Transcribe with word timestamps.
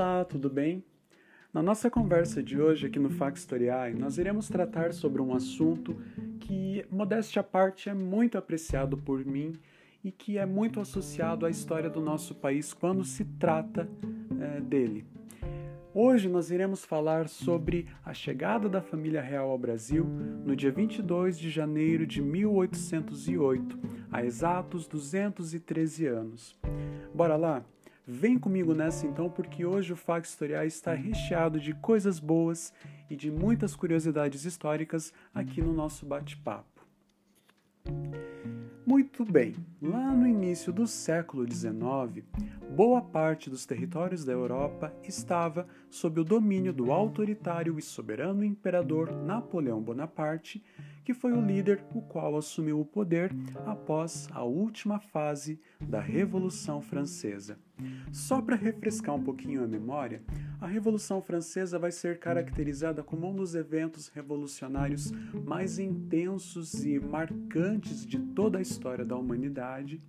Olá, 0.00 0.24
tudo 0.24 0.48
bem? 0.48 0.82
Na 1.52 1.62
nossa 1.62 1.90
conversa 1.90 2.42
de 2.42 2.58
hoje 2.58 2.86
aqui 2.86 2.98
no 2.98 3.10
Factoriai, 3.10 3.92
nós 3.92 4.16
iremos 4.16 4.48
tratar 4.48 4.94
sobre 4.94 5.20
um 5.20 5.34
assunto 5.34 5.94
que, 6.40 6.86
modéstia 6.90 7.40
à 7.40 7.42
parte, 7.42 7.90
é 7.90 7.92
muito 7.92 8.38
apreciado 8.38 8.96
por 8.96 9.22
mim 9.26 9.52
e 10.02 10.10
que 10.10 10.38
é 10.38 10.46
muito 10.46 10.80
associado 10.80 11.44
à 11.44 11.50
história 11.50 11.90
do 11.90 12.00
nosso 12.00 12.34
país 12.34 12.72
quando 12.72 13.04
se 13.04 13.26
trata 13.26 13.86
é, 14.40 14.60
dele. 14.62 15.04
Hoje 15.92 16.30
nós 16.30 16.50
iremos 16.50 16.82
falar 16.82 17.28
sobre 17.28 17.86
a 18.02 18.14
chegada 18.14 18.70
da 18.70 18.80
família 18.80 19.20
real 19.20 19.50
ao 19.50 19.58
Brasil 19.58 20.06
no 20.46 20.56
dia 20.56 20.72
22 20.72 21.38
de 21.38 21.50
janeiro 21.50 22.06
de 22.06 22.22
1808, 22.22 23.78
há 24.10 24.24
exatos 24.24 24.88
213 24.88 26.06
anos. 26.06 26.56
Bora 27.14 27.36
lá? 27.36 27.62
Vem 28.06 28.38
comigo 28.38 28.74
nessa 28.74 29.06
então, 29.06 29.30
porque 29.30 29.64
hoje 29.64 29.92
o 29.92 29.96
Fac 29.96 30.26
Historial 30.26 30.64
está 30.64 30.94
recheado 30.94 31.60
de 31.60 31.74
coisas 31.74 32.18
boas 32.18 32.72
e 33.08 33.16
de 33.16 33.30
muitas 33.30 33.76
curiosidades 33.76 34.44
históricas 34.44 35.12
aqui 35.34 35.60
no 35.60 35.72
nosso 35.72 36.06
bate-papo. 36.06 36.86
Muito 38.86 39.24
bem, 39.24 39.54
lá 39.80 40.12
no 40.12 40.26
início 40.26 40.72
do 40.72 40.86
século 40.86 41.46
XIX, 41.48 42.24
boa 42.70 43.02
parte 43.02 43.50
dos 43.50 43.66
territórios 43.66 44.24
da 44.24 44.32
Europa 44.32 44.94
estava 45.02 45.66
sob 45.90 46.20
o 46.20 46.24
domínio 46.24 46.72
do 46.72 46.92
autoritário 46.92 47.76
e 47.78 47.82
soberano 47.82 48.44
imperador 48.44 49.10
Napoleão 49.10 49.82
Bonaparte, 49.82 50.62
que 51.04 51.12
foi 51.12 51.32
o 51.32 51.44
líder 51.44 51.82
o 51.92 52.00
qual 52.00 52.36
assumiu 52.36 52.80
o 52.80 52.84
poder 52.84 53.32
após 53.66 54.28
a 54.30 54.44
última 54.44 55.00
fase 55.00 55.60
da 55.80 56.00
Revolução 56.00 56.80
Francesa. 56.80 57.58
Só 58.12 58.40
para 58.40 58.56
refrescar 58.56 59.16
um 59.16 59.22
pouquinho 59.22 59.64
a 59.64 59.66
memória, 59.66 60.22
a 60.60 60.66
Revolução 60.66 61.20
Francesa 61.20 61.78
vai 61.78 61.90
ser 61.90 62.18
caracterizada 62.20 63.02
como 63.02 63.28
um 63.28 63.34
dos 63.34 63.54
eventos 63.56 64.08
revolucionários 64.08 65.10
mais 65.44 65.78
intensos 65.78 66.84
e 66.84 67.00
marcantes 67.00 68.06
de 68.06 68.18
toda 68.18 68.58
a 68.58 68.62
história 68.62 69.04
da 69.04 69.16
humanidade 69.16 70.00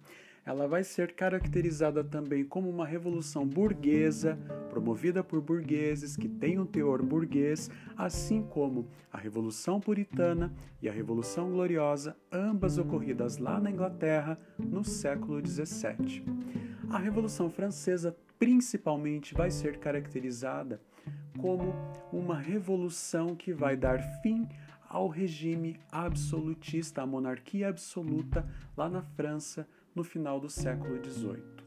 ela 0.46 0.68
vai 0.68 0.84
ser 0.84 1.14
caracterizada 1.14 2.04
também 2.04 2.44
como 2.44 2.70
uma 2.70 2.86
revolução 2.86 3.46
burguesa, 3.46 4.38
promovida 4.70 5.24
por 5.24 5.40
burgueses 5.42 6.16
que 6.18 6.28
tem 6.28 6.58
um 6.60 6.66
teor 6.66 7.04
burguês, 7.04 7.70
assim 7.96 8.42
como 8.42 8.88
a 9.12 9.18
Revolução 9.18 9.80
Puritana 9.80 10.54
e 10.82 10.90
a 10.90 10.92
Revolução 10.92 11.52
Gloriosa, 11.52 12.16
ambas 12.32 12.78
ocorridas 12.78 13.38
lá 13.38 13.60
na 13.60 13.70
Inglaterra 13.70 14.40
no 14.58 14.84
século 14.84 15.46
XVII. 15.46 16.24
A 16.90 16.98
Revolução 16.98 17.50
Francesa 17.50 18.16
principalmente 18.40 19.36
vai 19.36 19.52
ser 19.52 19.78
caracterizada 19.78 20.82
como 21.38 21.76
uma 22.12 22.38
revolução 22.38 23.36
que 23.36 23.54
vai 23.54 23.78
dar 23.78 24.02
fim 24.22 24.48
ao 24.90 25.08
regime 25.08 25.80
absolutista, 25.92 27.04
à 27.04 27.06
monarquia 27.06 27.70
absoluta 27.70 28.46
lá 28.76 28.90
na 28.90 29.02
França 29.02 29.68
no 29.96 30.04
final 30.04 30.40
do 30.40 30.50
século 30.50 31.04
XVIII. 31.04 31.62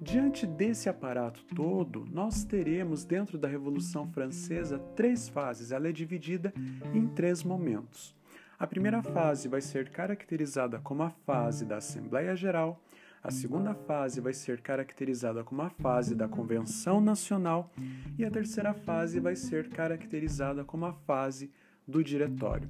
Diante 0.00 0.46
desse 0.46 0.88
aparato 0.88 1.44
todo, 1.54 2.06
nós 2.10 2.44
teremos 2.44 3.04
dentro 3.04 3.36
da 3.36 3.48
Revolução 3.48 4.10
Francesa 4.10 4.78
três 4.96 5.28
fases. 5.28 5.70
Ela 5.70 5.88
é 5.88 5.92
dividida 5.92 6.52
em 6.94 7.06
três 7.06 7.42
momentos. 7.42 8.14
A 8.58 8.66
primeira 8.66 9.02
fase 9.02 9.48
vai 9.48 9.60
ser 9.60 9.90
caracterizada 9.90 10.78
como 10.78 11.02
a 11.02 11.10
fase 11.10 11.64
da 11.64 11.76
Assembleia 11.76 12.34
Geral, 12.34 12.82
a 13.22 13.30
segunda 13.30 13.74
fase 13.74 14.20
vai 14.20 14.32
ser 14.32 14.60
caracterizada 14.60 15.42
como 15.42 15.62
a 15.62 15.70
fase 15.70 16.14
da 16.14 16.28
Convenção 16.28 17.00
Nacional 17.00 17.70
e 18.16 18.24
a 18.24 18.30
terceira 18.30 18.72
fase 18.72 19.18
vai 19.18 19.34
ser 19.34 19.68
caracterizada 19.68 20.64
como 20.64 20.86
a 20.86 20.92
fase 20.92 21.50
do 21.86 22.02
Diretório. 22.02 22.68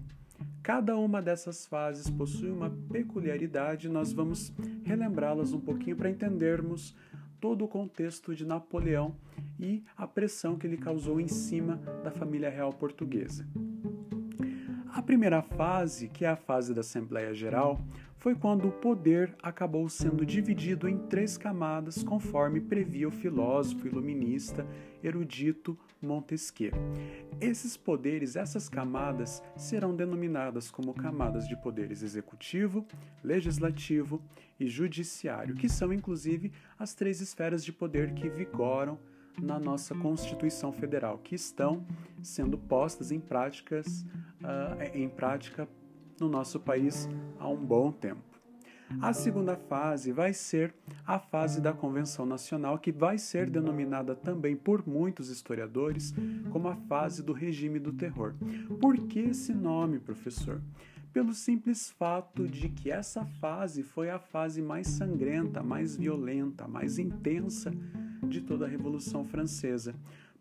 Cada 0.62 0.97
uma 0.97 1.22
dessas 1.22 1.66
fases 1.66 2.10
possui 2.10 2.50
uma 2.50 2.71
peculiaridade, 2.91 3.88
nós 3.88 4.12
vamos 4.12 4.53
relembrá-las 4.84 5.53
um 5.53 5.60
pouquinho 5.60 5.97
para 5.97 6.10
entendermos 6.10 6.94
todo 7.41 7.65
o 7.65 7.69
contexto 7.69 8.34
de 8.34 8.44
Napoleão 8.44 9.16
e 9.59 9.84
a 9.97 10.06
pressão 10.06 10.59
que 10.59 10.66
ele 10.66 10.77
causou 10.77 11.21
em 11.21 11.28
cima 11.28 11.77
da 12.04 12.10
família 12.10 12.50
real 12.50 12.72
portuguesa. 12.72 13.47
Primeira 15.08 15.41
fase, 15.41 16.06
que 16.06 16.26
é 16.26 16.28
a 16.28 16.36
fase 16.36 16.74
da 16.74 16.82
Assembleia 16.82 17.32
Geral, 17.32 17.80
foi 18.19 18.34
quando 18.34 18.69
o 18.69 18.72
poder 18.72 19.34
acabou 19.42 19.88
sendo 19.88 20.26
dividido 20.26 20.86
em 20.86 20.98
três 20.98 21.38
camadas, 21.38 22.02
conforme 22.02 22.60
previa 22.60 23.08
o 23.08 23.10
filósofo 23.10 23.86
iluminista 23.86 24.66
erudito 25.02 25.78
Montesquieu. 26.02 26.72
Esses 27.41 27.74
poderes, 27.74 28.36
essas 28.36 28.68
camadas, 28.68 29.42
serão 29.56 29.97
denominadas 29.97 30.70
como 30.70 30.92
camadas 30.92 31.48
de 31.48 31.56
poderes 31.56 32.02
executivo, 32.02 32.86
legislativo 33.24 34.20
e 34.60 34.68
judiciário, 34.68 35.54
que 35.54 35.70
são 35.70 35.91
inclusive 35.91 36.52
as 36.78 36.92
três 36.92 37.22
esferas 37.22 37.64
de 37.64 37.72
poder 37.72 38.12
que 38.12 38.28
vigoram 38.28 38.98
na 39.41 39.59
nossa 39.59 39.94
Constituição 39.94 40.72
Federal, 40.72 41.19
que 41.19 41.34
estão 41.34 41.84
sendo 42.22 42.59
postas 42.59 43.10
em 43.10 43.21
práticas 43.21 44.04
uh, 44.43 44.82
em 44.94 45.09
prática 45.09 45.69
no 46.21 46.28
nosso 46.28 46.59
país 46.59 47.09
há 47.38 47.48
um 47.48 47.56
bom 47.56 47.93
tempo. 47.93 48.28
A 49.03 49.12
segunda 49.12 49.54
fase 49.54 50.12
vai 50.12 50.32
ser 50.32 50.75
a 51.06 51.19
fase 51.19 51.60
da 51.60 51.75
Convenção 51.75 52.25
Nacional, 52.25 52.78
que 52.78 52.91
vai 52.91 53.19
ser 53.19 53.50
denominada 53.50 54.15
também 54.15 54.56
por 54.56 54.87
muitos 54.88 55.28
historiadores 55.28 56.15
como 56.50 56.69
a 56.69 56.75
fase 56.75 57.22
do 57.22 57.34
regime 57.34 57.78
do 57.78 57.93
terror. 57.93 58.34
Por 58.81 58.97
que 59.06 59.21
esse 59.21 59.53
nome, 59.53 59.98
professor? 59.98 60.62
Pelo 61.12 61.32
simples 61.32 61.91
fato 61.91 62.46
de 62.46 62.69
que 62.69 62.91
essa 62.91 63.24
fase 63.24 63.82
foi 63.82 64.10
a 64.10 64.19
fase 64.19 64.62
mais 64.62 64.86
sangrenta, 64.86 65.62
mais 65.62 65.96
violenta, 65.96 66.69
mais 66.69 66.98
intensa 66.98 67.72
de 68.22 68.41
toda 68.41 68.66
a 68.66 68.69
Revolução 68.69 69.24
Francesa 69.24 69.94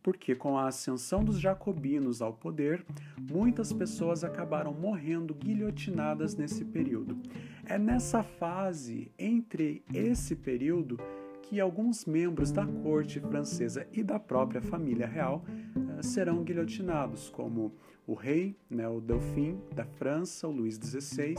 porque 0.08 0.34
com 0.34 0.58
a 0.58 0.70
ascensão 0.70 1.22
dos 1.22 1.38
jacobinos 1.38 2.22
ao 2.22 2.32
poder, 2.32 2.86
muitas 3.30 3.74
pessoas 3.74 4.24
acabaram 4.24 4.74
morrendo 4.74 5.34
guilhotinadas 5.34 6.34
nesse 6.34 6.64
período. 6.64 7.18
É 7.66 7.78
nessa 7.78 8.24
fase, 8.24 9.12
entre 9.20 9.84
esse 9.94 10.34
período, 10.34 10.98
que 11.42 11.60
alguns 11.60 12.06
membros 12.06 12.54
da 12.54 12.66
corte 12.66 13.20
francesa 13.20 13.86
e 13.92 14.02
da 14.02 14.18
própria 14.18 14.62
família 14.62 15.06
real 15.06 15.44
uh, 15.76 16.02
serão 16.02 16.42
guilhotinados, 16.42 17.30
como 17.30 17.74
o 18.08 18.14
rei, 18.14 18.58
né, 18.70 18.88
o 18.88 19.02
Delfim 19.02 19.60
da 19.76 19.86
França, 19.86 20.48
o 20.48 20.52
Luís 20.52 20.76
XVI, 20.76 21.36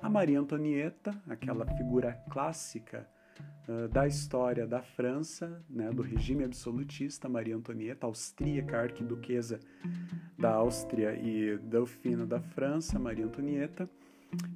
a 0.00 0.08
Maria 0.08 0.38
Antonieta, 0.38 1.10
aquela 1.28 1.66
figura 1.66 2.12
clássica 2.30 3.08
uh, 3.68 3.88
da 3.88 4.06
história 4.06 4.64
da 4.64 4.80
França, 4.80 5.60
né, 5.68 5.90
do 5.90 6.02
regime 6.02 6.44
absolutista, 6.44 7.28
Maria 7.28 7.56
Antonieta, 7.56 8.06
austríaca, 8.06 8.78
arquiduquesa 8.80 9.58
da 10.38 10.54
Áustria 10.54 11.14
e 11.16 11.58
Delfina 11.58 12.24
da 12.24 12.40
França, 12.40 12.96
Maria 12.96 13.24
Antonieta, 13.24 13.90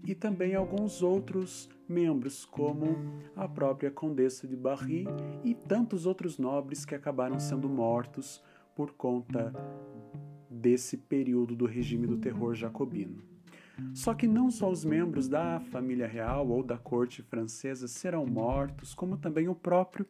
e 0.05 0.15
também 0.15 0.55
alguns 0.55 1.03
outros 1.03 1.69
membros, 1.89 2.45
como 2.45 2.97
a 3.35 3.49
própria 3.49 3.91
Condessa 3.91 4.47
de 4.47 4.57
Barry 4.57 5.07
e 5.45 5.55
tantos 5.55 6.07
outros 6.07 6.39
nobres 6.39 6.85
que 6.85 6.95
acabaram 6.95 7.39
sendo 7.39 7.69
mortos 7.69 8.43
por 8.75 8.93
conta 8.93 9.53
desse 10.59 10.97
período 10.97 11.57
do 11.57 11.67
regime 11.67 12.07
do 12.07 12.19
terror 12.19 12.55
jacobino. 12.55 13.23
Só 13.95 14.13
que 14.13 14.27
não 14.27 14.51
só 14.51 14.71
os 14.71 14.85
membros 14.85 15.29
da 15.29 15.61
família 15.61 16.07
real 16.07 16.49
ou 16.49 16.63
da 16.63 16.77
corte 16.77 17.23
francesa 17.23 17.87
serão 17.87 18.27
mortos, 18.27 18.95
como 18.95 19.17
também 19.17 19.49
o 19.49 19.55
próprio 19.55 20.05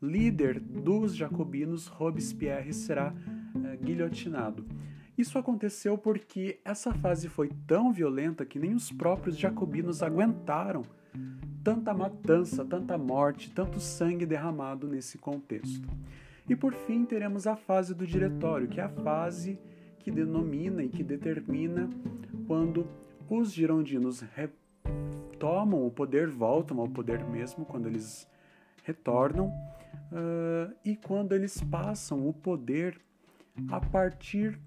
líder 0.00 0.58
dos 0.58 1.14
jacobinos, 1.14 1.86
Robespierre, 1.86 2.72
será 2.72 3.14
é, 3.64 3.76
guilhotinado. 3.76 4.64
Isso 5.18 5.38
aconteceu 5.38 5.98
porque 5.98 6.58
essa 6.64 6.94
fase 6.94 7.28
foi 7.28 7.50
tão 7.66 7.92
violenta 7.92 8.46
que 8.46 8.58
nem 8.58 8.74
os 8.74 8.90
próprios 8.90 9.36
jacobinos 9.36 10.02
aguentaram 10.02 10.82
tanta 11.62 11.92
matança, 11.92 12.64
tanta 12.64 12.96
morte, 12.96 13.50
tanto 13.50 13.78
sangue 13.78 14.24
derramado 14.24 14.88
nesse 14.88 15.18
contexto. 15.18 15.86
E 16.48 16.56
por 16.56 16.72
fim, 16.72 17.04
teremos 17.04 17.46
a 17.46 17.54
fase 17.54 17.94
do 17.94 18.06
diretório, 18.06 18.66
que 18.66 18.80
é 18.80 18.84
a 18.84 18.88
fase 18.88 19.58
que 20.00 20.10
denomina 20.10 20.82
e 20.82 20.88
que 20.88 21.02
determina 21.02 21.88
quando 22.46 22.86
os 23.28 23.52
girondinos 23.52 24.22
retomam 24.34 25.86
o 25.86 25.90
poder, 25.90 26.28
voltam 26.28 26.80
ao 26.80 26.88
poder 26.88 27.24
mesmo 27.24 27.64
quando 27.64 27.86
eles 27.86 28.28
retornam 28.82 29.46
uh, 29.46 30.74
e 30.84 30.96
quando 30.96 31.32
eles 31.32 31.62
passam 31.62 32.28
o 32.28 32.32
poder 32.32 33.00
a 33.70 33.80
partir 33.80 34.58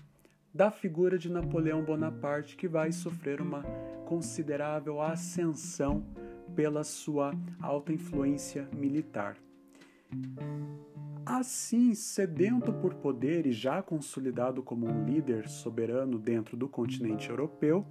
da 0.54 0.70
figura 0.70 1.18
de 1.18 1.32
Napoleão 1.32 1.84
Bonaparte, 1.84 2.56
que 2.56 2.68
vai 2.68 2.92
sofrer 2.92 3.42
uma 3.42 3.64
considerável 4.06 5.02
ascensão 5.02 6.06
pela 6.56 6.84
sua 6.84 7.34
alta 7.60 7.92
influência 7.92 8.70
militar. 8.72 9.36
Assim, 11.26 11.96
sedento 11.96 12.74
por 12.74 12.94
poder 12.96 13.46
e 13.46 13.52
já 13.52 13.82
consolidado 13.82 14.62
como 14.62 14.86
um 14.86 15.06
líder 15.06 15.48
soberano 15.48 16.20
dentro 16.20 16.58
do 16.58 16.68
continente 16.68 17.30
europeu, 17.30 17.86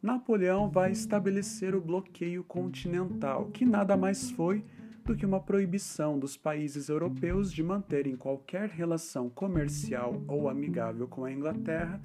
Napoleão 0.00 0.70
vai 0.70 0.92
estabelecer 0.92 1.74
o 1.74 1.80
bloqueio 1.80 2.44
continental, 2.44 3.46
que 3.46 3.64
nada 3.64 3.96
mais 3.96 4.30
foi 4.30 4.64
do 5.04 5.16
que 5.16 5.24
uma 5.24 5.40
proibição 5.40 6.18
dos 6.18 6.36
países 6.36 6.88
europeus 6.88 7.52
de 7.52 7.62
manterem 7.62 8.16
qualquer 8.16 8.68
relação 8.68 9.30
comercial 9.30 10.22
ou 10.26 10.48
amigável 10.48 11.06
com 11.06 11.24
a 11.24 11.32
Inglaterra, 11.32 12.00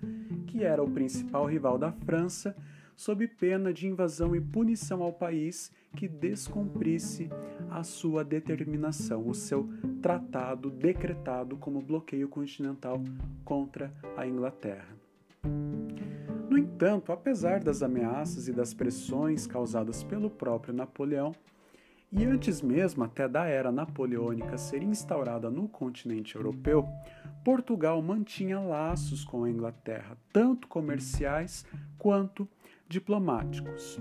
que 0.48 0.64
era 0.64 0.84
o 0.84 0.90
principal 0.90 1.46
rival 1.46 1.78
da 1.78 1.92
França, 1.92 2.56
sob 2.96 3.28
pena 3.28 3.74
de 3.74 3.88
invasão 3.88 4.36
e 4.36 4.42
punição 4.42 5.02
ao 5.02 5.14
país 5.14 5.72
que 5.96 6.08
descumprisse 6.08 7.30
a 7.70 7.84
sua 7.84 8.24
determinação, 8.24 9.28
o 9.28 9.34
seu 9.34 9.70
tratado 10.02 10.70
decretado 10.70 11.58
como 11.58 11.82
bloqueio 11.82 12.28
continental 12.28 13.02
contra 13.44 13.94
a 14.16 14.26
Inglaterra. 14.26 14.88
No 16.50 16.58
entanto, 16.58 17.12
apesar 17.12 17.64
das 17.64 17.82
ameaças 17.82 18.48
e 18.48 18.54
das 18.54 18.74
pressões 18.74 19.48
causadas 19.48 20.04
pelo 20.04 20.30
próprio 20.30 20.74
Napoleão, 20.74 21.34
e 22.12 22.26
antes 22.26 22.62
mesmo 22.62 23.06
até 23.06 23.26
da 23.26 23.46
era 23.46 23.72
napoleônica 23.72 24.58
ser 24.58 24.84
instaurada 24.84 25.50
no 25.50 25.70
continente 25.70 26.36
europeu, 26.36 26.86
Portugal 27.42 28.02
mantinha 28.02 28.60
laços 28.60 29.24
com 29.24 29.46
a 29.46 29.50
Inglaterra, 29.50 30.18
tanto 30.34 30.68
comerciais 30.68 31.66
quanto 31.98 32.48
diplomáticos. 32.92 34.00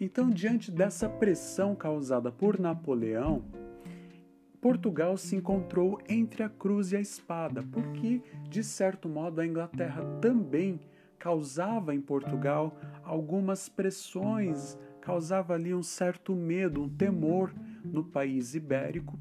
Então, 0.00 0.30
diante 0.30 0.70
dessa 0.70 1.08
pressão 1.08 1.74
causada 1.74 2.30
por 2.30 2.58
Napoleão, 2.58 3.44
Portugal 4.60 5.16
se 5.16 5.36
encontrou 5.36 5.98
entre 6.08 6.42
a 6.42 6.48
cruz 6.48 6.92
e 6.92 6.96
a 6.96 7.00
espada, 7.00 7.62
porque, 7.62 8.22
de 8.48 8.62
certo 8.62 9.08
modo, 9.08 9.40
a 9.40 9.46
Inglaterra 9.46 10.02
também 10.20 10.80
causava 11.18 11.94
em 11.94 12.00
Portugal 12.00 12.78
algumas 13.02 13.68
pressões, 13.68 14.78
causava 15.00 15.54
ali 15.54 15.74
um 15.74 15.82
certo 15.82 16.34
medo, 16.34 16.82
um 16.82 16.88
temor 16.88 17.52
no 17.84 18.04
país 18.04 18.54
ibérico. 18.54 19.18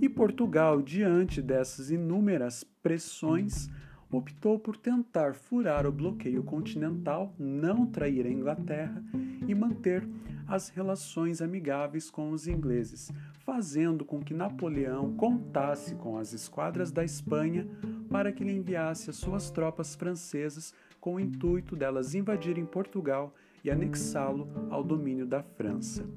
E 0.00 0.08
Portugal, 0.08 0.80
diante 0.80 1.42
dessas 1.42 1.90
inúmeras 1.90 2.62
pressões, 2.82 3.68
optou 4.10 4.58
por 4.58 4.76
tentar 4.76 5.34
furar 5.34 5.86
o 5.86 5.92
bloqueio 5.92 6.42
continental, 6.42 7.34
não 7.38 7.86
trair 7.86 8.26
a 8.26 8.30
Inglaterra 8.30 9.02
e 9.46 9.54
manter 9.54 10.06
as 10.46 10.70
relações 10.70 11.42
amigáveis 11.42 12.10
com 12.10 12.30
os 12.30 12.48
ingleses, 12.48 13.12
fazendo 13.40 14.04
com 14.04 14.20
que 14.20 14.32
Napoleão 14.32 15.12
contasse 15.14 15.94
com 15.94 16.16
as 16.16 16.32
esquadras 16.32 16.90
da 16.90 17.04
Espanha 17.04 17.68
para 18.10 18.32
que 18.32 18.42
lhe 18.42 18.56
enviasse 18.56 19.10
as 19.10 19.16
suas 19.16 19.50
tropas 19.50 19.94
francesas 19.94 20.72
com 21.00 21.16
o 21.16 21.20
intuito 21.20 21.76
delas 21.76 22.14
invadirem 22.14 22.64
Portugal 22.64 23.34
e 23.62 23.70
anexá-lo 23.70 24.48
ao 24.70 24.82
domínio 24.82 25.26
da 25.26 25.42
França. 25.42 26.08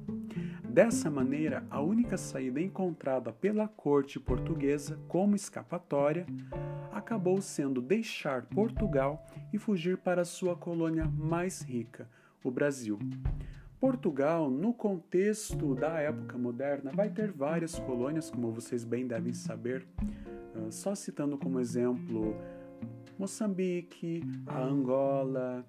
Dessa 0.72 1.10
maneira, 1.10 1.66
a 1.70 1.82
única 1.82 2.16
saída 2.16 2.58
encontrada 2.58 3.30
pela 3.30 3.68
corte 3.68 4.18
portuguesa 4.18 4.98
como 5.06 5.36
escapatória 5.36 6.24
acabou 6.90 7.42
sendo 7.42 7.82
deixar 7.82 8.46
Portugal 8.46 9.22
e 9.52 9.58
fugir 9.58 9.98
para 9.98 10.24
sua 10.24 10.56
colônia 10.56 11.04
mais 11.04 11.60
rica, 11.60 12.08
o 12.42 12.50
Brasil. 12.50 12.98
Portugal, 13.78 14.48
no 14.50 14.72
contexto 14.72 15.74
da 15.74 15.98
época 15.98 16.38
moderna, 16.38 16.90
vai 16.90 17.10
ter 17.10 17.30
várias 17.30 17.78
colônias, 17.78 18.30
como 18.30 18.50
vocês 18.50 18.82
bem 18.82 19.06
devem 19.06 19.34
saber. 19.34 19.86
Ah, 20.56 20.70
só 20.70 20.94
citando 20.94 21.36
como 21.36 21.60
exemplo 21.60 22.34
Moçambique, 23.18 24.22
a 24.46 24.62
Angola, 24.62 25.66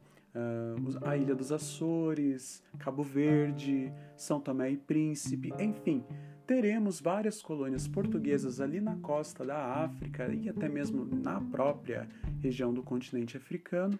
a 1.03 1.17
Ilha 1.17 1.35
dos 1.35 1.51
Açores, 1.51 2.63
Cabo 2.79 3.03
Verde, 3.03 3.91
São 4.15 4.39
Tomé 4.39 4.71
e 4.71 4.77
Príncipe, 4.77 5.53
enfim, 5.59 6.03
teremos 6.47 6.99
várias 6.99 7.41
colônias 7.41 7.87
portuguesas 7.87 8.59
ali 8.59 8.81
na 8.81 8.95
costa 8.97 9.45
da 9.45 9.83
África 9.83 10.33
e 10.33 10.49
até 10.49 10.67
mesmo 10.67 11.05
na 11.05 11.39
própria 11.39 12.07
região 12.41 12.73
do 12.73 12.83
continente 12.83 13.37
africano. 13.37 13.97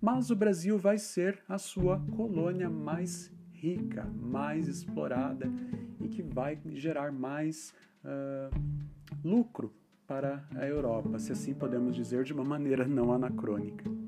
Mas 0.00 0.30
o 0.30 0.36
Brasil 0.36 0.78
vai 0.78 0.98
ser 0.98 1.38
a 1.48 1.58
sua 1.58 2.00
colônia 2.16 2.70
mais 2.70 3.32
rica, 3.52 4.04
mais 4.04 4.68
explorada 4.68 5.50
e 6.00 6.08
que 6.08 6.22
vai 6.22 6.58
gerar 6.70 7.12
mais 7.12 7.74
uh, 8.04 8.50
lucro 9.22 9.72
para 10.06 10.44
a 10.56 10.66
Europa, 10.66 11.18
se 11.18 11.30
assim 11.30 11.54
podemos 11.54 11.94
dizer 11.94 12.24
de 12.24 12.32
uma 12.32 12.42
maneira 12.42 12.86
não 12.86 13.12
anacrônica. 13.12 13.99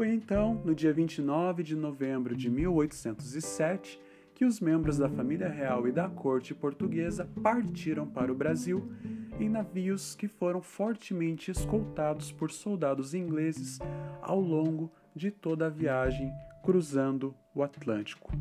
Foi 0.00 0.08
então, 0.08 0.54
no 0.64 0.74
dia 0.74 0.94
29 0.94 1.62
de 1.62 1.76
novembro 1.76 2.34
de 2.34 2.48
1807, 2.48 4.00
que 4.34 4.46
os 4.46 4.58
membros 4.58 4.96
da 4.96 5.10
família 5.10 5.50
real 5.50 5.86
e 5.86 5.92
da 5.92 6.08
corte 6.08 6.54
portuguesa 6.54 7.28
partiram 7.42 8.06
para 8.06 8.32
o 8.32 8.34
Brasil 8.34 8.90
em 9.38 9.46
navios 9.46 10.14
que 10.14 10.26
foram 10.26 10.62
fortemente 10.62 11.50
escoltados 11.50 12.32
por 12.32 12.50
soldados 12.50 13.12
ingleses 13.12 13.78
ao 14.22 14.40
longo 14.40 14.90
de 15.14 15.30
toda 15.30 15.66
a 15.66 15.68
viagem 15.68 16.32
cruzando 16.64 17.34
o 17.54 17.62
Atlântico. 17.62 18.32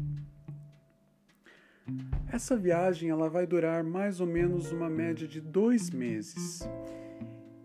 Essa 2.32 2.56
viagem 2.56 3.10
ela 3.10 3.30
vai 3.30 3.46
durar 3.46 3.84
mais 3.84 4.22
ou 4.22 4.28
menos 4.28 4.72
uma 4.72 4.90
média 4.90 5.28
de 5.28 5.42
dois 5.42 5.90
meses 5.90 6.62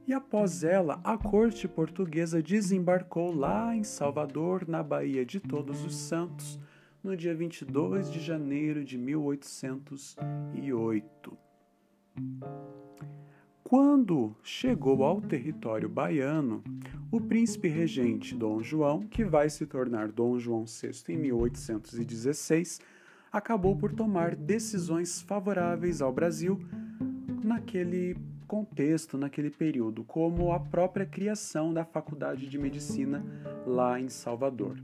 e 0.07 0.13
após 0.13 0.63
ela, 0.63 1.01
a 1.03 1.17
corte 1.17 1.67
portuguesa 1.67 2.43
desembarcou 2.43 3.35
lá 3.35 3.75
em 3.75 3.83
Salvador, 3.83 4.69
na 4.69 4.83
Baía 4.83 5.25
de 5.25 5.41
Todos 5.41 5.83
os 5.85 5.97
Santos, 5.97 6.61
no 7.03 7.17
dia 7.17 7.35
22 7.35 8.11
de 8.11 8.21
janeiro 8.21 8.85
de 8.85 8.99
1808. 8.99 11.39
Quando 13.63 14.37
chegou 14.43 15.03
ao 15.03 15.23
território 15.23 15.89
baiano, 15.89 16.63
o 17.11 17.19
príncipe 17.21 17.69
regente 17.69 18.35
Dom 18.35 18.63
João, 18.63 19.01
que 19.01 19.25
vai 19.25 19.49
se 19.49 19.65
tornar 19.65 20.13
Dom 20.13 20.39
João 20.39 20.67
VI 20.67 21.15
em 21.15 21.17
1816, 21.17 22.83
acabou 23.33 23.75
por 23.77 23.93
tomar 23.93 24.37
decisões 24.37 25.23
favoráveis 25.23 26.03
ao 26.03 26.13
Brasil 26.13 26.61
naquele 27.43 28.34
contexto 28.55 29.19
naquele 29.19 29.51
período, 29.51 30.05
como 30.05 30.53
a 30.53 30.61
própria 30.61 31.05
criação 31.05 31.75
da 31.75 31.85
Faculdade 31.85 32.49
de 32.49 32.57
Medicina 32.57 33.27
lá 33.67 34.01
em 34.01 34.09
Salvador. 34.09 34.79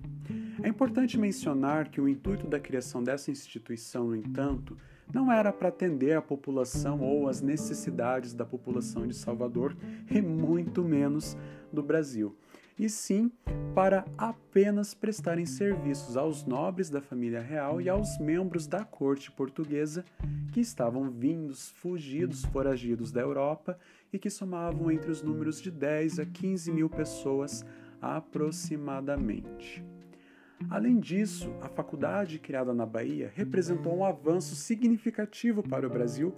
É 0.60 0.68
importante 0.68 1.16
mencionar 1.16 1.88
que 1.88 2.00
o 2.00 2.08
intuito 2.08 2.48
da 2.48 2.58
criação 2.58 3.00
dessa 3.00 3.30
instituição, 3.30 4.08
no 4.08 4.16
entanto, 4.16 4.76
não 5.14 5.30
era 5.30 5.52
para 5.52 5.68
atender 5.68 6.16
a 6.16 6.22
população 6.22 7.00
ou 7.00 7.28
as 7.28 7.40
necessidades 7.40 8.34
da 8.34 8.44
população 8.44 9.06
de 9.06 9.14
Salvador 9.14 9.76
e 10.10 10.20
muito 10.20 10.82
menos 10.82 11.36
do 11.72 11.80
Brasil 11.80 12.36
e 12.80 12.88
sim 12.88 13.30
para 13.75 14.06
apenas 14.16 14.94
prestarem 14.94 15.44
serviços 15.44 16.16
aos 16.16 16.46
nobres 16.46 16.88
da 16.88 17.02
família 17.02 17.42
real 17.42 17.78
e 17.78 17.90
aos 17.90 18.18
membros 18.18 18.66
da 18.66 18.82
corte 18.87 19.30
portuguesa 19.30 20.02
que 20.50 20.60
estavam 20.60 21.10
vindos, 21.10 21.68
fugidos, 21.72 22.42
foragidos 22.46 23.12
da 23.12 23.20
Europa 23.20 23.78
e 24.10 24.18
que 24.18 24.30
somavam 24.30 24.90
entre 24.90 25.10
os 25.10 25.22
números 25.22 25.60
de 25.60 25.70
10 25.70 26.20
a 26.20 26.26
15 26.26 26.72
mil 26.72 26.88
pessoas 26.88 27.62
aproximadamente. 28.00 29.84
Além 30.70 30.99
disso, 30.99 31.52
a 31.60 31.68
faculdade 31.68 32.38
criada 32.38 32.72
na 32.72 32.87
Bahia 32.87 33.30
representou 33.34 33.94
um 33.94 34.04
avanço 34.06 34.56
significativo 34.56 35.62
para 35.62 35.87
o 35.87 35.90
Brasil, 35.90 36.34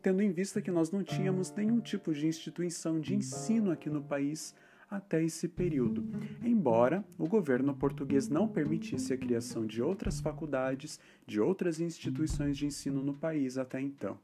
tendo 0.00 0.22
em 0.22 0.30
vista 0.30 0.62
que 0.62 0.70
nós 0.70 0.92
não 0.92 1.02
tínhamos 1.02 1.52
nenhum 1.52 1.80
tipo 1.80 2.12
de 2.12 2.28
instituição 2.28 3.00
de 3.00 3.16
ensino 3.16 3.72
aqui 3.72 3.90
no 3.90 4.02
país 4.02 4.54
até 4.90 5.22
esse 5.22 5.48
período, 5.48 6.04
embora 6.42 7.04
o 7.18 7.26
governo 7.26 7.74
português 7.74 8.28
não 8.28 8.46
permitisse 8.48 9.12
a 9.12 9.16
criação 9.16 9.66
de 9.66 9.82
outras 9.82 10.20
faculdades, 10.20 11.00
de 11.26 11.40
outras 11.40 11.80
instituições 11.80 12.56
de 12.56 12.66
ensino 12.66 13.02
no 13.02 13.14
país 13.14 13.58
até 13.58 13.80
então. 13.80 14.18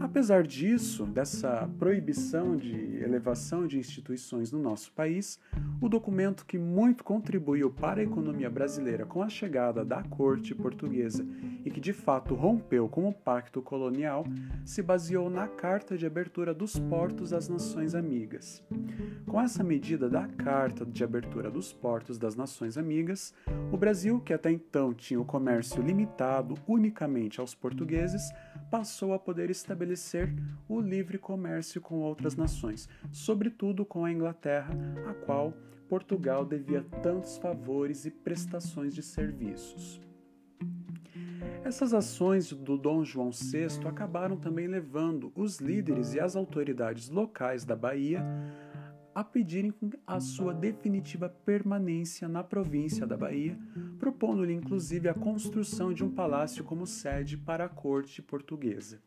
Apesar 0.00 0.44
disso, 0.44 1.04
dessa 1.04 1.68
proibição 1.78 2.56
de 2.56 2.74
elevação 3.02 3.66
de 3.66 3.78
instituições 3.78 4.50
no 4.50 4.58
nosso 4.58 4.90
país, 4.92 5.38
o 5.78 5.90
documento 5.90 6.46
que 6.46 6.56
muito 6.56 7.04
contribuiu 7.04 7.70
para 7.70 8.00
a 8.00 8.02
economia 8.02 8.48
brasileira 8.48 9.04
com 9.04 9.22
a 9.22 9.28
chegada 9.28 9.84
da 9.84 10.02
corte 10.02 10.54
portuguesa 10.54 11.26
e 11.66 11.70
que 11.70 11.80
de 11.80 11.92
fato 11.92 12.34
rompeu 12.34 12.88
com 12.88 13.06
o 13.10 13.12
pacto 13.12 13.60
colonial 13.60 14.24
se 14.64 14.82
baseou 14.82 15.28
na 15.28 15.46
Carta 15.46 15.98
de 15.98 16.06
Abertura 16.06 16.54
dos 16.54 16.78
Portos 16.78 17.34
às 17.34 17.46
Nações 17.46 17.94
Amigas. 17.94 18.64
Com 19.26 19.38
essa 19.38 19.62
medida 19.62 20.08
da 20.08 20.26
Carta 20.26 20.86
de 20.86 21.04
Abertura 21.04 21.50
dos 21.50 21.74
Portos 21.74 22.18
das 22.18 22.34
Nações 22.34 22.78
Amigas, 22.78 23.34
o 23.70 23.76
Brasil, 23.76 24.18
que 24.20 24.32
até 24.32 24.50
então 24.50 24.94
tinha 24.94 25.20
o 25.20 25.26
comércio 25.26 25.82
limitado 25.82 26.54
unicamente 26.66 27.38
aos 27.38 27.54
portugueses, 27.54 28.22
passou 28.70 29.12
a 29.12 29.18
poder 29.18 29.50
estabelecer 29.50 29.89
o 30.68 30.80
livre 30.80 31.18
comércio 31.18 31.80
com 31.80 32.00
outras 32.00 32.36
nações, 32.36 32.88
sobretudo 33.10 33.84
com 33.84 34.04
a 34.04 34.12
Inglaterra, 34.12 34.74
a 35.08 35.14
qual 35.14 35.52
Portugal 35.88 36.44
devia 36.44 36.82
tantos 37.02 37.36
favores 37.38 38.04
e 38.04 38.10
prestações 38.10 38.94
de 38.94 39.02
serviços. 39.02 40.00
Essas 41.64 41.92
ações 41.92 42.52
do 42.52 42.78
Dom 42.78 43.04
João 43.04 43.30
VI 43.30 43.86
acabaram 43.86 44.36
também 44.36 44.66
levando 44.66 45.32
os 45.34 45.58
líderes 45.58 46.14
e 46.14 46.20
as 46.20 46.36
autoridades 46.36 47.08
locais 47.08 47.64
da 47.64 47.76
Bahia 47.76 48.24
a 49.14 49.24
pedirem 49.24 49.74
a 50.06 50.20
sua 50.20 50.54
definitiva 50.54 51.28
permanência 51.28 52.28
na 52.28 52.44
província 52.44 53.06
da 53.06 53.16
Bahia, 53.16 53.58
propondo-lhe 53.98 54.52
inclusive 54.52 55.08
a 55.08 55.14
construção 55.14 55.92
de 55.92 56.04
um 56.04 56.10
palácio 56.10 56.64
como 56.64 56.86
sede 56.86 57.36
para 57.36 57.64
a 57.64 57.68
corte 57.68 58.22
portuguesa. 58.22 59.00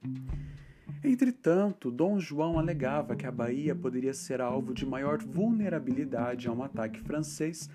Entretanto, 1.03 1.91
Dom 1.91 2.17
João 2.17 2.57
alegava 2.57 3.15
que 3.15 3.25
a 3.25 3.31
Bahia 3.31 3.75
poderia 3.75 4.13
ser 4.13 4.39
alvo 4.39 4.74
de 4.74 4.86
maior 4.86 5.17
vulnerabilidade 5.17 6.48
a 6.48 6.51
um 6.51 6.63
ataque 6.63 7.01
francês 7.01 7.69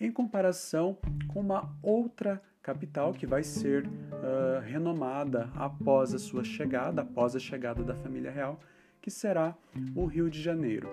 em 0.00 0.10
comparação 0.10 0.96
com 1.28 1.40
uma 1.40 1.70
outra 1.82 2.40
capital 2.62 3.12
que 3.12 3.26
vai 3.26 3.42
ser 3.42 3.86
uh, 3.86 4.60
renomada 4.64 5.50
após 5.54 6.14
a 6.14 6.18
sua 6.18 6.42
chegada, 6.42 7.02
após 7.02 7.36
a 7.36 7.38
chegada 7.38 7.82
da 7.82 7.94
família 7.94 8.30
real, 8.30 8.58
que 9.02 9.10
será 9.10 9.54
o 9.94 10.06
Rio 10.06 10.30
de 10.30 10.40
Janeiro. 10.40 10.88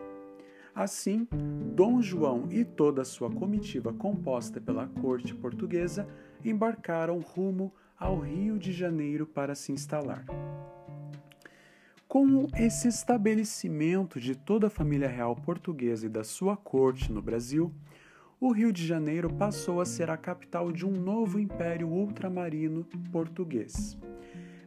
Assim, 0.76 1.26
Dom 1.74 2.02
João 2.02 2.48
e 2.52 2.66
toda 2.66 3.02
a 3.02 3.06
sua 3.06 3.32
comitiva 3.32 3.94
composta 3.94 4.60
pela 4.60 4.88
corte 4.88 5.34
portuguesa 5.34 6.08
embarcaram 6.44 7.20
rumo 7.20 7.74
ao 7.98 8.20
Rio 8.20 8.60
de 8.60 8.74
Janeiro 8.74 9.26
para 9.26 9.56
se 9.56 9.72
instalar. 9.72 10.26
Com 12.08 12.48
esse 12.56 12.88
estabelecimento 12.88 14.18
de 14.18 14.34
toda 14.34 14.68
a 14.68 14.70
família 14.70 15.10
real 15.10 15.36
portuguesa 15.36 16.06
e 16.06 16.10
da 16.10 16.24
sua 16.24 16.56
corte 16.56 17.12
no 17.12 17.22
Brasil, 17.22 17.70
o 18.40 18.54
Rio 18.54 18.72
de 18.72 18.88
Janeiro 18.88 19.30
passou 19.30 19.82
a 19.82 19.86
ser 19.86 20.10
a 20.10 20.16
capital 20.16 20.72
de 20.72 20.86
um 20.86 20.92
novo 20.92 21.38
império 21.38 21.90
ultramarino 21.90 22.86
português. 23.12 23.98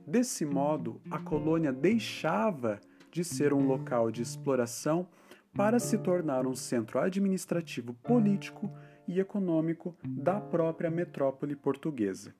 Desse 0.07 0.45
modo, 0.45 1.01
a 1.11 1.19
colônia 1.19 1.73
deixava 1.73 2.79
de 3.11 3.25
ser 3.25 3.55
um 3.55 3.67
local 3.67 4.11
de 4.11 4.21
exploração 4.21 5.09
para 5.55 5.79
se 5.79 5.97
tornar 5.97 6.47
um 6.47 6.55
centro 6.55 6.99
administrativo, 6.99 7.95
político 7.95 8.71
e 9.09 9.19
econômico 9.19 9.97
da 10.05 10.39
própria 10.39 10.91
metrópole 10.91 11.57
portuguesa. 11.57 12.35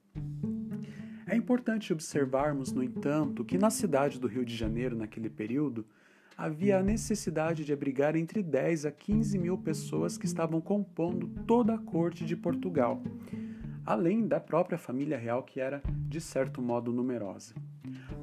É 1.31 1.35
importante 1.37 1.93
observarmos, 1.93 2.73
no 2.73 2.83
entanto, 2.83 3.45
que 3.45 3.57
na 3.57 3.69
cidade 3.69 4.19
do 4.19 4.27
Rio 4.27 4.43
de 4.43 4.53
Janeiro, 4.53 4.97
naquele 4.97 5.29
período, 5.29 5.85
havia 6.37 6.77
a 6.77 6.83
necessidade 6.83 7.63
de 7.63 7.71
abrigar 7.71 8.17
entre 8.17 8.43
10 8.43 8.85
a 8.85 8.91
15 8.91 9.37
mil 9.37 9.57
pessoas 9.57 10.17
que 10.17 10.25
estavam 10.25 10.59
compondo 10.59 11.29
toda 11.47 11.75
a 11.75 11.77
corte 11.77 12.25
de 12.25 12.35
Portugal, 12.35 13.01
além 13.85 14.27
da 14.27 14.41
própria 14.41 14.77
família 14.77 15.17
real, 15.17 15.41
que 15.41 15.61
era 15.61 15.81
de 16.05 16.19
certo 16.19 16.61
modo 16.61 16.91
numerosa. 16.91 17.55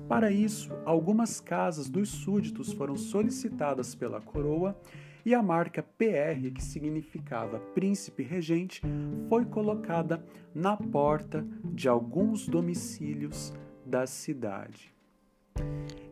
Para 0.07 0.31
isso, 0.31 0.71
algumas 0.85 1.41
casas 1.41 1.89
dos 1.89 2.11
súditos 2.11 2.75
foram 2.75 2.95
solicitadas 2.95 3.95
pela 3.95 4.21
coroa 4.21 4.79
e 5.25 5.35
a 5.35 5.43
marca 5.43 5.83
PR, 5.83 6.51
que 6.55 6.63
significava 6.63 7.59
príncipe 7.59 8.23
regente, 8.23 8.83
foi 9.29 9.45
colocada 9.45 10.25
na 10.55 10.77
porta 10.77 11.47
de 11.65 11.89
alguns 11.89 12.47
domicílios 12.49 13.53
da 13.85 14.07
cidade. 14.07 14.95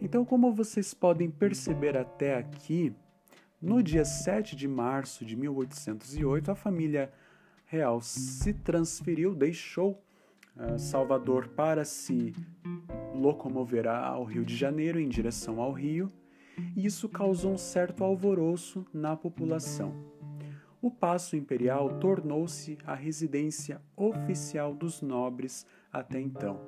Então, 0.00 0.24
como 0.24 0.52
vocês 0.52 0.92
podem 0.92 1.30
perceber 1.30 1.96
até 1.96 2.36
aqui, 2.36 2.94
no 3.60 3.82
dia 3.82 4.04
7 4.04 4.54
de 4.54 4.68
março 4.68 5.24
de 5.24 5.36
1808, 5.36 6.50
a 6.50 6.54
família 6.54 7.12
real 7.64 8.00
se 8.00 8.52
transferiu, 8.52 9.34
deixou 9.34 10.02
uh, 10.56 10.78
Salvador 10.78 11.48
para 11.48 11.84
se 11.84 12.34
locomover 13.14 13.88
ao 13.88 14.24
Rio 14.24 14.44
de 14.44 14.54
Janeiro 14.54 15.00
em 15.00 15.08
direção 15.08 15.60
ao 15.60 15.72
Rio 15.72 16.12
e 16.76 16.86
isso 16.86 17.08
causou 17.08 17.52
um 17.52 17.58
certo 17.58 18.04
alvoroço 18.04 18.86
na 18.92 19.16
população. 19.16 19.94
O 20.80 20.90
Paço 20.90 21.36
Imperial 21.36 21.98
tornou-se 21.98 22.78
a 22.86 22.94
residência 22.94 23.80
oficial 23.96 24.74
dos 24.74 25.02
nobres 25.02 25.66
até 25.92 26.20
então. 26.20 26.60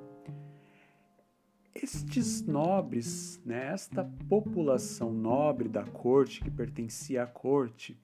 Estes 1.73 2.41
nobres, 2.41 3.39
né, 3.45 3.67
esta 3.71 4.03
população 4.27 5.13
nobre 5.13 5.69
da 5.69 5.85
corte, 5.85 6.41
que 6.41 6.51
pertencia 6.51 7.23
à 7.23 7.27
corte, 7.27 7.97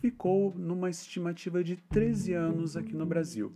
ficou 0.00 0.54
numa 0.56 0.88
estimativa 0.88 1.62
de 1.62 1.76
13 1.76 2.32
anos 2.32 2.76
aqui 2.76 2.94
no 2.94 3.06
Brasil. 3.06 3.52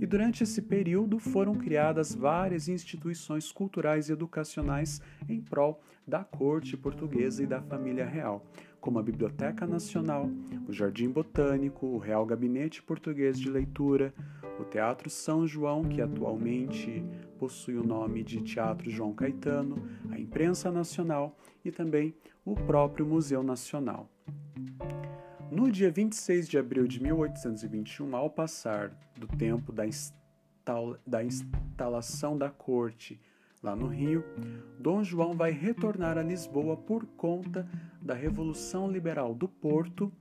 E 0.00 0.06
durante 0.06 0.42
esse 0.42 0.62
período 0.62 1.18
foram 1.18 1.54
criadas 1.54 2.14
várias 2.14 2.68
instituições 2.68 3.50
culturais 3.50 4.08
e 4.08 4.12
educacionais 4.12 5.00
em 5.28 5.40
prol 5.40 5.80
da 6.06 6.24
corte 6.24 6.76
portuguesa 6.76 7.42
e 7.42 7.46
da 7.46 7.60
família 7.60 8.06
real, 8.06 8.46
como 8.80 8.98
a 8.98 9.02
Biblioteca 9.02 9.66
Nacional, 9.66 10.30
o 10.66 10.72
Jardim 10.72 11.10
Botânico, 11.10 11.86
o 11.86 11.98
Real 11.98 12.24
Gabinete 12.24 12.82
Português 12.82 13.38
de 13.38 13.50
Leitura, 13.50 14.14
o 14.58 14.64
Teatro 14.64 15.10
São 15.10 15.46
João, 15.46 15.84
que 15.84 16.00
atualmente 16.00 17.04
possui 17.38 17.76
o 17.76 17.84
nome 17.84 18.22
de 18.22 18.40
Teatro 18.40 18.90
João 18.90 19.14
Caetano, 19.14 19.76
a 20.10 20.18
Imprensa 20.18 20.70
Nacional 20.70 21.36
e 21.64 21.70
também 21.70 22.14
o 22.44 22.54
próprio 22.54 23.06
Museu 23.06 23.42
Nacional. 23.42 24.10
No 25.50 25.70
dia 25.70 25.90
26 25.90 26.46
de 26.46 26.58
abril 26.58 26.86
de 26.86 27.02
1821, 27.02 28.14
ao 28.14 28.28
passar 28.28 28.90
do 29.16 29.26
tempo 29.26 29.72
da, 29.72 29.84
da 31.06 31.24
instalação 31.24 32.36
da 32.36 32.50
corte 32.50 33.18
lá 33.62 33.74
no 33.74 33.86
Rio, 33.86 34.22
Dom 34.78 35.02
João 35.02 35.32
vai 35.32 35.50
retornar 35.50 36.18
a 36.18 36.22
Lisboa 36.22 36.76
por 36.76 37.06
conta 37.06 37.66
da 38.00 38.12
Revolução 38.12 38.90
Liberal 38.90 39.34
do 39.34 39.48
Porto, 39.48 40.12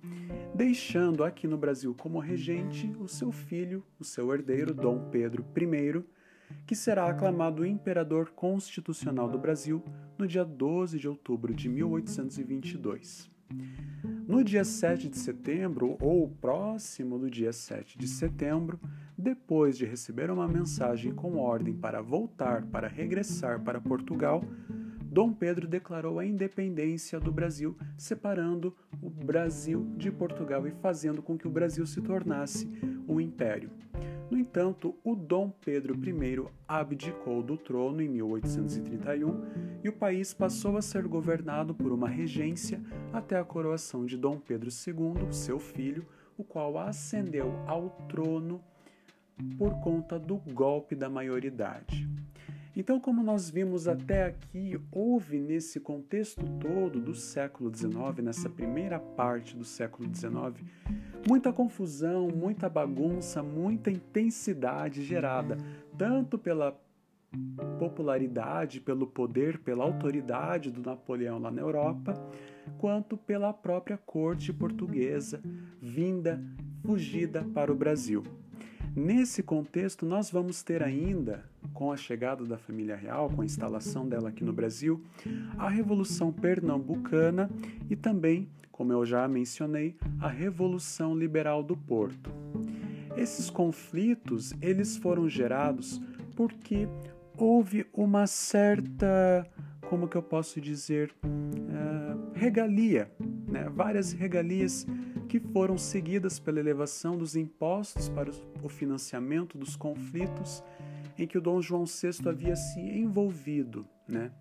deixando 0.56 1.26
aqui 1.26 1.46
no 1.46 1.58
Brasil 1.58 1.94
como 1.94 2.20
regente 2.20 2.90
o 2.98 3.08
seu 3.08 3.30
filho, 3.30 3.84
o 4.00 4.06
seu 4.06 4.34
herdeiro, 4.34 4.74
Dom 4.74 5.10
Pedro 5.10 5.46
I, 5.58 6.04
que 6.66 6.74
será 6.74 7.10
aclamado 7.10 7.66
imperador 7.66 8.30
constitucional 8.32 9.28
do 9.28 9.38
Brasil 9.38 9.84
no 10.18 10.26
dia 10.26 10.46
12 10.46 10.98
de 10.98 11.08
outubro 11.10 11.54
de 11.54 11.68
1822. 11.68 13.37
No 14.28 14.44
dia 14.44 14.64
7 14.64 15.10
de 15.10 15.18
setembro, 15.18 15.98
ou 16.02 16.30
próximo 16.30 17.18
do 17.18 17.30
dia 17.30 17.54
7 17.54 17.98
de 17.98 18.08
setembro, 18.08 18.80
depois 19.18 19.78
de 19.78 19.86
receber 19.86 20.30
uma 20.30 20.48
mensagem 20.48 21.14
com 21.14 21.38
ordem 21.38 21.74
para 21.74 22.02
voltar, 22.02 22.66
para 22.66 22.88
regressar 22.88 23.62
para 23.64 23.82
Portugal, 23.82 24.44
Dom 25.18 25.34
Pedro 25.34 25.68
declarou 25.68 26.20
a 26.20 26.26
independência 26.26 27.20
do 27.20 27.32
Brasil, 27.32 27.76
separando 27.98 28.76
o 29.02 29.10
Brasil 29.10 29.88
de 29.98 30.12
Portugal 30.12 30.68
e 30.68 30.72
fazendo 30.72 31.24
com 31.24 31.38
que 31.38 31.48
o 31.48 31.52
Brasil 31.52 31.88
se 31.88 32.02
tornasse 32.02 32.70
um 33.08 33.20
império. 33.20 33.72
No 34.30 34.38
entanto, 34.38 34.94
o 35.04 35.16
Dom 35.16 35.50
Pedro 35.50 35.96
I 35.96 36.46
abdicou 36.68 37.42
do 37.42 37.58
trono 37.58 38.02
em 38.02 38.10
1831 38.10 39.80
e 39.84 39.88
o 39.88 39.94
país 39.94 40.34
passou 40.34 40.76
a 40.76 40.82
ser 40.82 41.08
governado 41.08 41.74
por 41.74 41.94
uma 41.94 42.10
regência 42.10 42.82
até 43.14 43.40
a 43.40 43.46
coroação 43.46 44.06
de 44.06 44.18
Dom 44.18 44.38
Pedro 44.38 44.70
II, 44.70 45.32
seu 45.32 45.60
filho, 45.60 46.06
o 46.38 46.44
qual 46.44 46.78
ascendeu 46.78 47.54
ao 47.66 47.90
trono 48.10 48.62
por 49.58 49.80
conta 49.80 50.20
do 50.20 50.38
golpe 50.38 50.94
da 50.94 51.10
maioridade. 51.10 52.08
Então, 52.76 53.00
como 53.00 53.24
nós 53.24 53.50
vimos 53.50 53.88
até 53.88 54.26
aqui, 54.26 54.80
houve 54.92 55.40
nesse 55.40 55.80
contexto 55.80 56.46
todo 56.60 57.00
do 57.00 57.16
século 57.16 57.76
XIX, 57.76 58.24
nessa 58.24 58.50
primeira 58.50 59.00
parte 59.00 59.56
do 59.58 59.64
século 59.64 60.08
XIX, 60.14 60.64
muita 61.28 61.52
confusão, 61.52 62.30
muita 62.30 62.70
bagunça, 62.70 63.44
muita 63.44 63.92
intensidade 63.92 65.04
gerada 65.04 65.58
tanto 65.98 66.38
pela 66.38 66.80
popularidade, 67.78 68.80
pelo 68.80 69.06
poder, 69.06 69.60
pela 69.60 69.84
autoridade 69.84 70.72
do 70.72 70.82
Napoleão 70.82 71.38
lá 71.38 71.52
na 71.52 71.62
Europa, 71.62 72.14
quanto 72.78 73.18
pela 73.18 73.52
própria 73.52 73.98
corte 73.98 74.54
portuguesa 74.54 75.42
vinda, 75.82 76.42
fugida 76.86 77.44
para 77.54 77.72
o 77.72 77.76
Brasil. 77.76 78.24
Nesse 78.98 79.44
contexto, 79.44 80.08
nós 80.08 80.32
vamos 80.32 80.64
ter 80.64 80.82
ainda, 80.82 81.44
com 81.72 81.92
a 81.92 81.96
chegada 81.96 82.44
da 82.44 82.58
família 82.58 82.96
real, 82.96 83.30
com 83.30 83.44
a 83.44 83.46
instalação 83.46 84.10
dela 84.10 84.30
aqui 84.30 84.44
no 84.44 84.52
Brasil, 84.52 85.00
a 85.56 85.70
Revolução 85.70 86.34
Pernambucana 86.34 87.48
e 87.92 87.96
também, 87.96 88.50
como 88.72 88.92
eu 88.92 89.06
já 89.06 89.28
mencionei, 89.28 89.96
a 90.20 90.28
Revolução 90.28 91.16
Liberal 91.16 91.62
do 91.62 91.78
Porto. 91.78 92.32
Esses 93.16 93.52
conflitos, 93.52 94.56
eles 94.64 94.98
foram 94.98 95.30
gerados 95.30 96.02
porque 96.36 96.90
houve 97.38 97.86
uma 97.94 98.26
certa, 98.26 99.48
como 99.88 100.08
que 100.08 100.18
eu 100.18 100.24
posso 100.24 100.60
dizer, 100.60 101.14
uh, 101.24 102.32
regalia, 102.34 103.12
né? 103.48 103.70
várias 103.70 104.12
regalias 104.12 104.88
que 105.28 105.40
foram 105.40 105.78
seguidas 105.78 106.40
pela 106.40 106.60
elevação 106.60 107.18
dos 107.18 107.36
impostos 107.36 108.10
para 108.10 108.32
o 108.64 108.70
financiamento 108.70 109.58
dos 109.58 109.76
conflitos 109.76 110.64
em 111.18 111.28
que 111.28 111.38
o 111.38 111.42
Dom 111.42 111.62
João 111.62 111.86
VI 111.86 112.28
havia 112.28 112.56
se 112.56 112.80
envolvido, 112.80 113.86
né? 114.08 114.32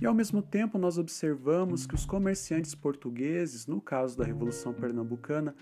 E 0.00 0.06
ao 0.06 0.14
mesmo 0.14 0.40
tempo 0.40 0.78
nós 0.78 0.98
observamos 0.98 1.86
que 1.86 1.94
os 1.94 2.06
comerciantes 2.06 2.74
portugueses, 2.74 3.66
no 3.66 3.80
caso 3.80 4.16
da 4.16 4.24
Revolução 4.24 4.72
Pernambucana, 4.72 5.54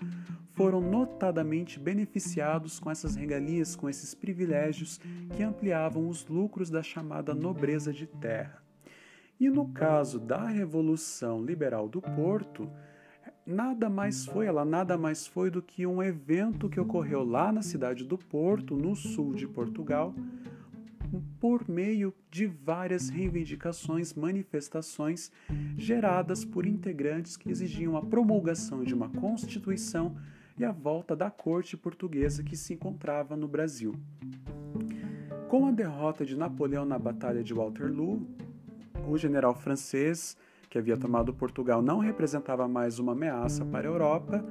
foram 0.53 0.79
notadamente 0.79 1.79
beneficiados 1.79 2.79
com 2.79 2.89
essas 2.89 3.15
regalias, 3.15 3.75
com 3.75 3.89
esses 3.89 4.13
privilégios 4.13 4.99
que 5.35 5.43
ampliavam 5.43 6.07
os 6.07 6.25
lucros 6.25 6.69
da 6.69 6.81
chamada 6.81 7.35
nobreza 7.35 7.91
de 7.91 8.07
terra. 8.07 8.63
E 9.39 9.49
no 9.49 9.67
caso 9.67 10.19
da 10.19 10.47
Revolução 10.47 11.43
Liberal 11.43 11.87
do 11.87 12.01
Porto, 12.01 12.71
nada 13.47 13.89
mais 13.89 14.25
foi, 14.25 14.45
ela 14.45 14.65
nada 14.65 14.97
mais 14.97 15.25
foi 15.25 15.49
do 15.49 15.61
que 15.61 15.87
um 15.87 16.03
evento 16.03 16.69
que 16.69 16.79
ocorreu 16.79 17.23
lá 17.23 17.51
na 17.51 17.61
cidade 17.61 18.03
do 18.03 18.17
Porto, 18.17 18.75
no 18.75 18.93
sul 18.93 19.33
de 19.33 19.47
Portugal, 19.47 20.13
por 21.39 21.67
meio 21.69 22.13
de 22.29 22.45
várias 22.45 23.07
reivindicações, 23.07 24.13
manifestações 24.13 25.31
geradas 25.77 26.43
por 26.43 26.65
integrantes 26.65 27.37
que 27.37 27.49
exigiam 27.49 27.95
a 27.95 28.01
promulgação 28.01 28.83
de 28.83 28.93
uma 28.93 29.07
Constituição 29.07 30.17
e 30.59 30.65
a 30.65 30.71
volta 30.71 31.15
da 31.15 31.31
corte 31.31 31.77
portuguesa 31.77 32.43
que 32.43 32.57
se 32.57 32.73
encontrava 32.73 33.37
no 33.37 33.47
Brasil. 33.47 33.95
Com 35.47 35.65
a 35.65 35.71
derrota 35.71 36.25
de 36.25 36.35
Napoleão 36.35 36.83
na 36.83 36.99
Batalha 36.99 37.41
de 37.41 37.53
Waterloo, 37.53 38.27
o 39.07 39.17
general 39.17 39.55
francês 39.55 40.35
que 40.69 40.77
havia 40.77 40.97
tomado 40.97 41.33
Portugal 41.33 41.81
não 41.81 41.99
representava 41.99 42.67
mais 42.67 42.99
uma 42.99 43.13
ameaça 43.13 43.65
para 43.65 43.87
a 43.87 43.91
Europa, 43.91 44.45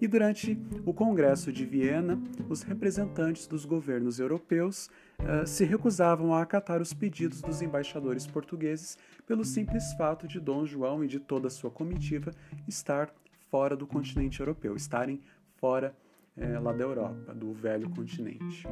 e 0.00 0.06
durante 0.06 0.58
o 0.86 0.94
Congresso 0.94 1.52
de 1.52 1.66
Viena, 1.66 2.18
os 2.48 2.62
representantes 2.62 3.46
dos 3.46 3.64
governos 3.64 4.18
europeus 4.18 4.88
uh, 5.20 5.46
se 5.46 5.64
recusavam 5.64 6.34
a 6.34 6.42
acatar 6.42 6.80
os 6.80 6.94
pedidos 6.94 7.42
dos 7.42 7.60
embaixadores 7.60 8.26
portugueses 8.26 8.96
pelo 9.26 9.44
simples 9.44 9.92
fato 9.94 10.26
de 10.26 10.40
Dom 10.40 10.64
João 10.64 11.04
e 11.04 11.06
de 11.06 11.20
toda 11.20 11.48
a 11.48 11.50
sua 11.50 11.70
comitiva 11.70 12.32
estar 12.66 13.12
fora 13.50 13.76
do 13.76 13.86
continente 13.86 14.40
europeu, 14.40 14.74
estarem 14.74 15.20
fora 15.56 15.94
eh, 16.36 16.58
lá 16.58 16.72
da 16.72 16.82
Europa, 16.82 17.34
do 17.34 17.52
velho 17.52 17.90
continente. 17.90 18.66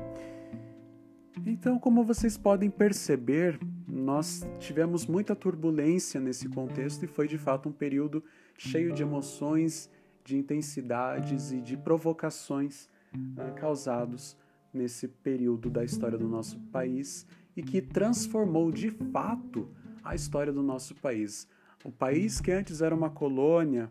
Então, 1.44 1.78
como 1.78 2.04
vocês 2.04 2.38
podem 2.38 2.70
perceber, 2.70 3.58
nós 3.98 4.46
tivemos 4.58 5.06
muita 5.06 5.34
turbulência 5.34 6.20
nesse 6.20 6.48
contexto 6.48 7.04
e 7.04 7.08
foi 7.08 7.28
de 7.28 7.36
fato 7.36 7.68
um 7.68 7.72
período 7.72 8.22
cheio 8.56 8.92
de 8.92 9.02
emoções, 9.02 9.90
de 10.24 10.36
intensidades 10.36 11.52
e 11.52 11.60
de 11.60 11.76
provocações 11.76 12.88
uh, 13.14 13.54
causados 13.54 14.36
nesse 14.72 15.08
período 15.08 15.70
da 15.70 15.84
história 15.84 16.18
do 16.18 16.28
nosso 16.28 16.58
país 16.72 17.26
e 17.56 17.62
que 17.62 17.80
transformou 17.80 18.70
de 18.70 18.90
fato 18.90 19.68
a 20.04 20.14
história 20.14 20.52
do 20.52 20.62
nosso 20.62 20.94
país. 20.96 21.48
O 21.84 21.90
país 21.90 22.40
que 22.40 22.50
antes 22.50 22.82
era 22.82 22.94
uma 22.94 23.10
colônia, 23.10 23.90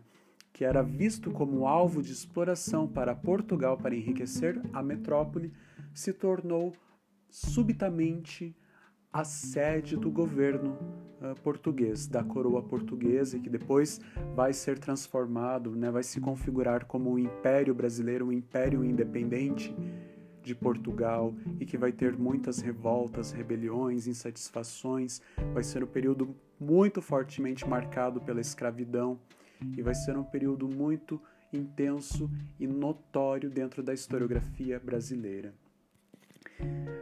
que 0.52 0.64
era 0.64 0.82
visto 0.82 1.30
como 1.30 1.66
alvo 1.66 2.02
de 2.02 2.12
exploração 2.12 2.86
para 2.86 3.14
Portugal 3.14 3.76
para 3.76 3.94
enriquecer 3.94 4.60
a 4.72 4.82
metrópole, 4.82 5.52
se 5.92 6.12
tornou 6.12 6.72
subitamente 7.30 8.54
a 9.12 9.24
sede 9.24 9.96
do 9.96 10.10
governo 10.10 10.78
uh, 11.20 11.40
português, 11.42 12.06
da 12.06 12.22
coroa 12.22 12.62
portuguesa, 12.62 13.38
que 13.38 13.48
depois 13.48 14.00
vai 14.34 14.52
ser 14.52 14.78
transformado, 14.78 15.74
né, 15.74 15.90
vai 15.90 16.02
se 16.02 16.20
configurar 16.20 16.84
como 16.84 17.10
um 17.10 17.18
império 17.18 17.74
brasileiro, 17.74 18.26
um 18.26 18.32
império 18.32 18.84
independente 18.84 19.74
de 20.42 20.54
Portugal 20.54 21.34
e 21.60 21.66
que 21.66 21.76
vai 21.76 21.92
ter 21.92 22.16
muitas 22.16 22.60
revoltas, 22.60 23.32
rebeliões, 23.32 24.06
insatisfações. 24.06 25.20
Vai 25.52 25.62
ser 25.62 25.82
um 25.84 25.86
período 25.86 26.34
muito 26.58 27.02
fortemente 27.02 27.68
marcado 27.68 28.20
pela 28.20 28.40
escravidão 28.40 29.18
e 29.76 29.82
vai 29.82 29.94
ser 29.94 30.16
um 30.16 30.24
período 30.24 30.68
muito 30.68 31.20
intenso 31.52 32.30
e 32.58 32.66
notório 32.66 33.50
dentro 33.50 33.82
da 33.82 33.92
historiografia 33.92 34.78
brasileira. 34.78 35.54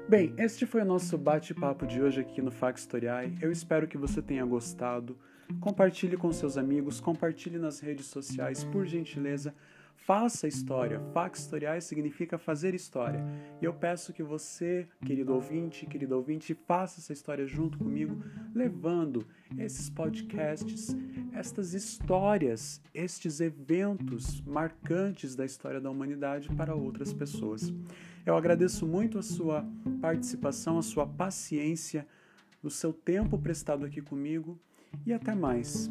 Bem, 0.09 0.33
este 0.39 0.65
foi 0.67 0.83
o 0.83 0.85
nosso 0.85 1.19
bate-papo 1.19 1.85
de 1.85 2.01
hoje 2.01 2.21
aqui 2.21 2.41
no 2.41 2.53
Factoriai. 2.53 3.37
Eu 3.41 3.51
espero 3.51 3.89
que 3.89 3.99
você 3.99 4.23
tenha 4.23 4.45
gostado. 4.45 5.19
Compartilhe 5.61 6.17
com 6.17 6.33
seus 6.33 6.57
amigos, 6.57 7.01
compartilhe 7.01 7.59
nas 7.59 7.81
redes 7.81 8.07
sociais, 8.07 8.63
por 8.63 8.87
gentileza. 8.87 9.53
Faça 9.97 10.47
história. 10.47 11.01
Factoriais 11.13 11.83
significa 11.85 12.39
fazer 12.39 12.73
história. 12.73 13.25
E 13.61 13.65
eu 13.65 13.75
peço 13.75 14.13
que 14.13 14.23
você, 14.23 14.87
querido 15.05 15.35
ouvinte, 15.35 15.87
querido 15.87 16.15
ouvinte, 16.15 16.55
faça 16.55 17.01
essa 17.01 17.13
história 17.13 17.45
junto 17.45 17.77
comigo, 17.77 18.23
levando 18.55 19.27
esses 19.59 19.91
podcasts, 19.91 20.97
estas 21.33 21.75
histórias, 21.75 22.81
estes 22.95 23.41
eventos 23.41 24.41
marcantes 24.43 25.35
da 25.35 25.45
história 25.45 25.81
da 25.81 25.91
humanidade 25.91 26.49
para 26.55 26.77
outras 26.77 27.13
pessoas. 27.13 27.73
Eu 28.27 28.37
agradeço 28.37 28.85
muito 28.85 29.21
a 29.21 29.23
sua 29.23 29.65
participação, 30.01 30.79
a 30.79 30.83
sua 30.83 31.07
paciência, 31.07 32.05
o 32.61 32.69
seu 32.69 32.93
tempo 32.93 33.39
prestado 33.39 33.87
aqui 33.87 34.03
comigo 34.03 34.59
e 35.07 35.13
até 35.13 35.33
mais. 35.33 35.89